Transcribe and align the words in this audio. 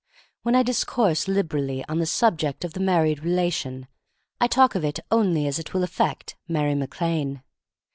When 0.41 0.55
I 0.55 0.63
discourse 0.63 1.27
liberally 1.27 1.85
on 1.87 1.99
the 1.99 2.07
subject 2.07 2.65
of 2.65 2.73
the 2.73 2.79
married 2.79 3.23
relation, 3.23 3.85
I 4.39 4.47
talk 4.47 4.73
of 4.73 4.83
it 4.83 4.99
only 5.11 5.45
as 5.45 5.59
it 5.59 5.75
will 5.75 5.83
affect 5.83 6.35
Mary 6.47 6.73
Mac 6.73 6.99
Lane. 6.99 7.43